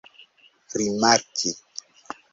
rimarki 0.79 1.49